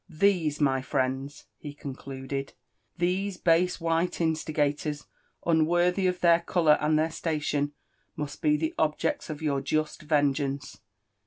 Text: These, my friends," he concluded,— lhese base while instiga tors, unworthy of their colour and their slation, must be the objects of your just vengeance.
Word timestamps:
These, 0.09 0.59
my 0.59 0.81
friends," 0.81 1.45
he 1.59 1.75
concluded,— 1.75 2.53
lhese 2.99 3.37
base 3.37 3.79
while 3.79 4.03
instiga 4.07 4.75
tors, 4.75 5.05
unworthy 5.45 6.07
of 6.07 6.21
their 6.21 6.39
colour 6.39 6.79
and 6.81 6.97
their 6.97 7.09
slation, 7.09 7.73
must 8.15 8.41
be 8.41 8.57
the 8.57 8.73
objects 8.79 9.29
of 9.29 9.43
your 9.43 9.61
just 9.61 10.01
vengeance. 10.01 10.79